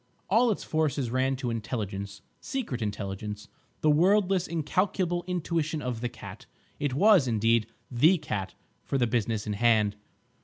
All 0.31 0.49
its 0.49 0.63
forces 0.63 1.11
ran 1.11 1.35
to 1.35 1.51
intelligence—secret 1.51 2.81
intelligence, 2.81 3.49
the 3.81 3.91
wordless 3.91 4.47
incalculable 4.47 5.23
intuition 5.27 5.79
of 5.79 6.01
the 6.01 6.09
Cat. 6.09 6.47
It 6.79 6.95
was, 6.95 7.27
indeed, 7.27 7.67
the 7.91 8.17
cat 8.17 8.55
for 8.83 8.97
the 8.97 9.05
business 9.05 9.45
in 9.45 9.53
hand. 9.53 9.95